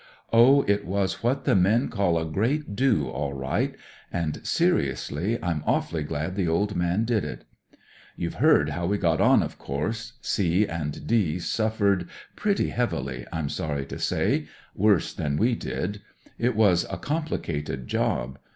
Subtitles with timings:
[0.33, 3.75] Oh, it was what the men call a great * do' all right,
[4.11, 7.45] and seriously I'm a^vfully glad the old man did it."
[8.17, 10.13] You've heard how we got on, of coiurse.
[10.17, 15.53] * C' and * D' suffered pretty heavily, I'm sorry to say— worse than we
[15.53, 16.01] did.
[16.39, 18.39] It was a complicated job.